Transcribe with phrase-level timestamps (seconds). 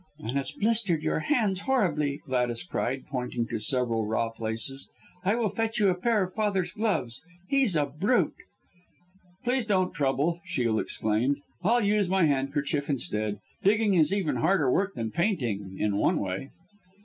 [0.17, 4.89] "And it's blistered your hands horribly!" Gladys cried, pointing to several raw places.
[5.23, 8.33] "I will fetch you a pair of father's gloves he's a brute!"
[9.43, 13.37] "Please don't trouble," Shiel exclaimed, "I'll use my handkerchief instead.
[13.63, 16.49] Digging is even harder work than painting in one way."